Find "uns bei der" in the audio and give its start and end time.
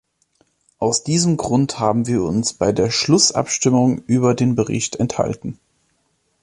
2.23-2.89